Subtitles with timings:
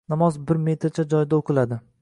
[0.13, 1.83] —Namoz bir metrcha joyda o‘qiladi.